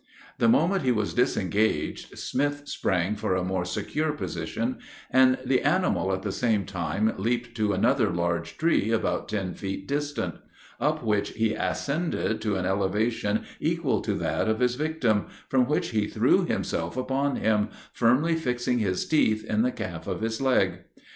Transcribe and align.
The 0.39 0.49
moment 0.49 0.81
he 0.81 0.91
was 0.91 1.13
disengaged, 1.13 2.17
Smith 2.17 2.67
sprang 2.67 3.15
for 3.15 3.35
a 3.35 3.43
more 3.43 3.65
secure 3.65 4.13
position, 4.13 4.79
and 5.11 5.37
the 5.45 5.61
animal 5.61 6.11
at 6.11 6.23
the 6.23 6.31
same 6.31 6.65
time 6.65 7.13
leaped 7.17 7.55
to 7.57 7.73
another 7.73 8.09
large 8.09 8.57
tree, 8.57 8.89
about 8.91 9.29
ten 9.29 9.53
feet 9.53 9.87
distant, 9.87 10.33
up 10.79 11.03
which 11.03 11.33
he 11.33 11.53
ascended 11.53 12.41
to 12.41 12.55
an 12.55 12.65
elevation 12.65 13.43
equal 13.59 14.01
to 14.01 14.15
that 14.15 14.47
of 14.49 14.59
his 14.59 14.73
victim, 14.73 15.27
from 15.47 15.67
which 15.67 15.89
he 15.89 16.07
threw 16.07 16.45
himself 16.45 16.97
upon 16.97 17.35
him, 17.35 17.69
firmly 17.93 18.33
fixing 18.33 18.79
his 18.79 19.05
teeth 19.07 19.45
in 19.45 19.61
the 19.61 19.71
calf 19.71 20.07
of 20.07 20.21
his 20.21 20.41
leg. 20.41 20.79